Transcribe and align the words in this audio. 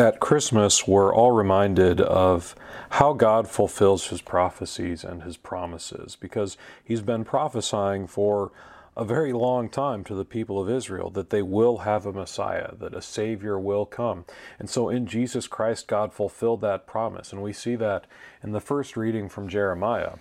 At 0.00 0.18
Christmas, 0.18 0.88
we're 0.88 1.14
all 1.14 1.32
reminded 1.32 2.00
of 2.00 2.54
how 2.88 3.12
God 3.12 3.46
fulfills 3.46 4.06
his 4.06 4.22
prophecies 4.22 5.04
and 5.04 5.24
his 5.24 5.36
promises 5.36 6.16
because 6.16 6.56
he's 6.82 7.02
been 7.02 7.22
prophesying 7.22 8.06
for 8.06 8.50
a 8.96 9.04
very 9.04 9.34
long 9.34 9.68
time 9.68 10.02
to 10.04 10.14
the 10.14 10.24
people 10.24 10.58
of 10.58 10.70
Israel 10.70 11.10
that 11.10 11.28
they 11.28 11.42
will 11.42 11.80
have 11.80 12.06
a 12.06 12.14
Messiah, 12.14 12.74
that 12.76 12.94
a 12.94 13.02
Savior 13.02 13.60
will 13.60 13.84
come. 13.84 14.24
And 14.58 14.70
so 14.70 14.88
in 14.88 15.04
Jesus 15.04 15.46
Christ, 15.46 15.86
God 15.86 16.14
fulfilled 16.14 16.62
that 16.62 16.86
promise. 16.86 17.30
And 17.30 17.42
we 17.42 17.52
see 17.52 17.76
that 17.76 18.06
in 18.42 18.52
the 18.52 18.58
first 18.58 18.96
reading 18.96 19.28
from 19.28 19.50
Jeremiah 19.50 20.14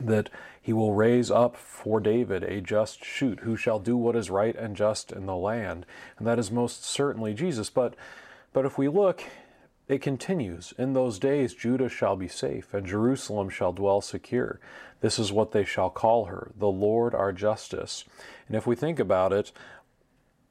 that 0.00 0.30
he 0.62 0.72
will 0.72 0.94
raise 0.94 1.32
up 1.32 1.56
for 1.56 1.98
David 1.98 2.44
a 2.44 2.60
just 2.60 3.04
shoot 3.04 3.40
who 3.40 3.56
shall 3.56 3.80
do 3.80 3.96
what 3.96 4.14
is 4.14 4.30
right 4.30 4.54
and 4.54 4.76
just 4.76 5.10
in 5.10 5.26
the 5.26 5.34
land. 5.34 5.84
And 6.16 6.28
that 6.28 6.38
is 6.38 6.52
most 6.52 6.84
certainly 6.84 7.34
Jesus. 7.34 7.70
But 7.70 7.96
but 8.52 8.66
if 8.66 8.78
we 8.78 8.88
look, 8.88 9.22
it 9.88 10.02
continues. 10.02 10.72
In 10.78 10.92
those 10.92 11.18
days, 11.18 11.52
Judah 11.52 11.88
shall 11.88 12.14
be 12.14 12.28
safe, 12.28 12.72
and 12.72 12.86
Jerusalem 12.86 13.48
shall 13.48 13.72
dwell 13.72 14.00
secure. 14.00 14.60
This 15.00 15.18
is 15.18 15.32
what 15.32 15.50
they 15.50 15.64
shall 15.64 15.90
call 15.90 16.26
her, 16.26 16.52
the 16.56 16.68
Lord 16.68 17.14
our 17.14 17.32
justice. 17.32 18.04
And 18.46 18.56
if 18.56 18.66
we 18.66 18.76
think 18.76 19.00
about 19.00 19.32
it, 19.32 19.50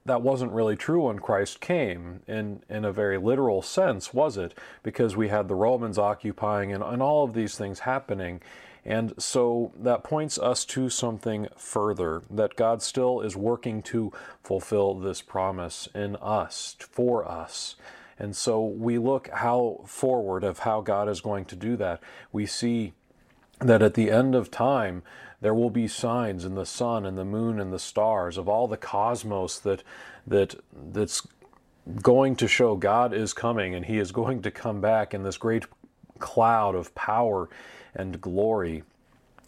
that 0.10 0.22
wasn't 0.22 0.52
really 0.52 0.76
true 0.76 1.08
when 1.08 1.20
Christ 1.20 1.62
came 1.62 2.22
in, 2.28 2.64
in 2.70 2.84
a 2.84 2.92
very 2.92 3.18
literal 3.18 3.62
sense, 3.62 4.14
was 4.14 4.38
it? 4.38 4.54
Because 4.84 5.16
we 5.16 5.30
had 5.30 5.48
the 5.48 5.56
Romans 5.56 5.98
occupying 5.98 6.74
and, 6.74 6.84
and 6.84 7.02
all 7.02 7.24
of 7.24 7.34
these 7.34 7.56
things 7.56 7.80
happening. 7.80 8.42
And 8.86 9.14
so 9.22 9.72
that 9.78 10.04
points 10.04 10.40
us 10.40 10.66
to 10.66 10.90
something 10.90 11.48
further 11.56 12.24
that 12.30 12.56
God 12.56 12.82
still 12.82 13.22
is 13.22 13.36
working 13.36 13.82
to 13.84 14.12
fulfill 14.42 14.96
this 14.96 15.22
promise 15.22 15.88
in 15.94 16.16
us, 16.18 16.76
for 16.80 17.30
us. 17.30 17.76
And 18.18 18.36
so 18.36 18.66
we 18.66 18.98
look 18.98 19.30
how 19.30 19.82
forward 19.86 20.44
of 20.44 20.60
how 20.60 20.82
God 20.82 21.08
is 21.08 21.22
going 21.22 21.46
to 21.46 21.56
do 21.56 21.78
that. 21.78 22.02
We 22.32 22.46
see 22.46 22.94
that 23.60 23.82
at 23.82 23.94
the 23.94 24.10
end 24.10 24.36
of 24.36 24.52
time, 24.52 25.04
there 25.42 25.54
will 25.54 25.70
be 25.70 25.88
signs 25.88 26.46
in 26.46 26.56
the 26.56 26.66
sun 26.66 27.06
and 27.06 27.18
the 27.18 27.26
moon 27.26 27.60
and 27.60 27.72
the 27.72 27.80
stars 27.80 28.38
of 28.38 28.50
all 28.50 28.68
the 28.68 28.78
cosmos 28.78 29.60
that 29.60 29.84
that 30.28 30.56
that's 30.92 31.26
going 32.02 32.36
to 32.36 32.48
show 32.48 32.76
God 32.76 33.14
is 33.14 33.34
coming 33.34 33.74
and 33.74 33.86
he 33.86 33.98
is 33.98 34.12
going 34.12 34.42
to 34.44 34.52
come 34.52 34.80
back 34.82 35.14
in 35.14 35.24
this 35.24 35.38
great 35.38 35.66
cloud 36.20 36.76
of 36.76 36.94
power 36.94 37.50
and 37.96 38.22
glory. 38.22 38.84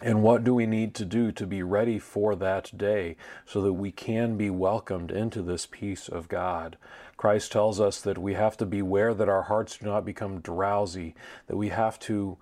And 0.02 0.24
what 0.24 0.44
do 0.44 0.56
we 0.56 0.66
need 0.66 0.96
to 0.96 1.06
do 1.06 1.32
to 1.34 1.46
be 1.46 1.62
ready 1.62 2.00
for 2.00 2.36
that 2.36 2.76
day 2.76 3.16
so 3.46 3.62
that 3.62 3.74
we 3.74 3.92
can 3.92 4.36
be 4.36 4.50
welcomed 4.50 5.12
into 5.12 5.44
this 5.44 5.68
peace 5.68 6.08
of 6.10 6.28
God? 6.28 6.78
Christ 7.18 7.52
tells 7.52 7.80
us 7.80 8.02
that 8.02 8.18
we 8.18 8.34
have 8.34 8.58
to 8.58 8.66
beware 8.66 9.14
that 9.14 9.30
our 9.30 9.44
hearts 9.44 9.78
do 9.78 9.86
not 9.86 10.04
become 10.04 10.40
drowsy, 10.40 11.14
that 11.46 11.58
we 11.58 11.70
have 11.70 12.00
to 12.00 12.40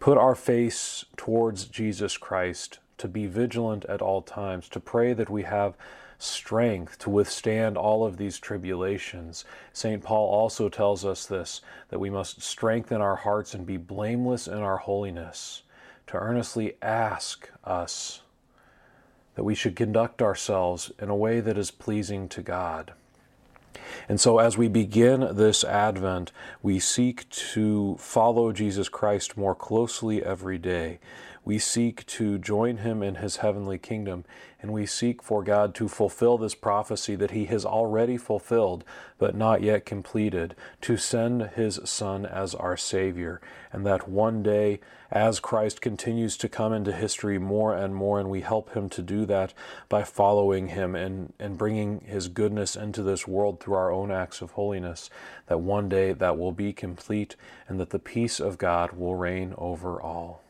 put 0.00 0.18
our 0.18 0.34
face 0.34 1.04
towards 1.16 1.66
Jesus 1.66 2.16
Christ, 2.16 2.78
to 2.98 3.08
be 3.08 3.26
vigilant 3.26 3.84
at 3.86 4.02
all 4.02 4.22
times, 4.22 4.68
to 4.70 4.80
pray 4.80 5.12
that 5.12 5.30
we 5.30 5.42
have 5.42 5.76
strength 6.18 6.98
to 6.98 7.10
withstand 7.10 7.76
all 7.76 8.04
of 8.04 8.16
these 8.16 8.38
tribulations. 8.38 9.44
St. 9.72 10.02
Paul 10.02 10.30
also 10.30 10.68
tells 10.68 11.04
us 11.04 11.26
this 11.26 11.60
that 11.88 11.98
we 11.98 12.10
must 12.10 12.42
strengthen 12.42 13.00
our 13.00 13.16
hearts 13.16 13.54
and 13.54 13.66
be 13.66 13.76
blameless 13.76 14.46
in 14.46 14.58
our 14.58 14.78
holiness, 14.78 15.62
to 16.06 16.16
earnestly 16.16 16.76
ask 16.80 17.50
us 17.64 18.22
that 19.34 19.44
we 19.44 19.54
should 19.54 19.76
conduct 19.76 20.22
ourselves 20.22 20.90
in 20.98 21.10
a 21.10 21.16
way 21.16 21.40
that 21.40 21.58
is 21.58 21.70
pleasing 21.70 22.28
to 22.28 22.42
God. 22.42 22.92
And 24.08 24.20
so, 24.20 24.38
as 24.38 24.56
we 24.56 24.68
begin 24.68 25.36
this 25.36 25.64
Advent, 25.64 26.32
we 26.62 26.78
seek 26.78 27.28
to 27.30 27.96
follow 27.98 28.52
Jesus 28.52 28.88
Christ 28.88 29.36
more 29.36 29.54
closely 29.54 30.24
every 30.24 30.58
day. 30.58 30.98
We 31.46 31.60
seek 31.60 32.04
to 32.06 32.38
join 32.38 32.78
him 32.78 33.04
in 33.04 33.14
his 33.14 33.36
heavenly 33.36 33.78
kingdom, 33.78 34.24
and 34.60 34.72
we 34.72 34.84
seek 34.84 35.22
for 35.22 35.44
God 35.44 35.76
to 35.76 35.86
fulfill 35.86 36.38
this 36.38 36.56
prophecy 36.56 37.14
that 37.14 37.30
he 37.30 37.44
has 37.44 37.64
already 37.64 38.16
fulfilled, 38.16 38.82
but 39.16 39.36
not 39.36 39.62
yet 39.62 39.86
completed, 39.86 40.56
to 40.80 40.96
send 40.96 41.50
his 41.54 41.78
Son 41.84 42.26
as 42.26 42.52
our 42.56 42.76
Savior, 42.76 43.40
and 43.72 43.86
that 43.86 44.08
one 44.08 44.42
day, 44.42 44.80
as 45.08 45.38
Christ 45.38 45.80
continues 45.80 46.36
to 46.38 46.48
come 46.48 46.72
into 46.72 46.90
history 46.90 47.38
more 47.38 47.72
and 47.72 47.94
more, 47.94 48.18
and 48.18 48.28
we 48.28 48.40
help 48.40 48.74
him 48.74 48.88
to 48.88 49.00
do 49.00 49.24
that 49.26 49.54
by 49.88 50.02
following 50.02 50.70
him 50.70 50.96
and, 50.96 51.32
and 51.38 51.56
bringing 51.56 52.00
his 52.00 52.26
goodness 52.26 52.74
into 52.74 53.04
this 53.04 53.28
world 53.28 53.60
through 53.60 53.74
our 53.76 53.92
own 53.96 54.10
acts 54.10 54.40
of 54.40 54.52
holiness, 54.52 55.10
that 55.46 55.60
one 55.60 55.88
day 55.88 56.12
that 56.12 56.38
will 56.38 56.52
be 56.52 56.72
complete, 56.72 57.36
and 57.68 57.80
that 57.80 57.90
the 57.90 57.98
peace 57.98 58.38
of 58.40 58.58
God 58.58 58.92
will 58.92 59.14
reign 59.14 59.54
over 59.58 60.00
all. 60.00 60.45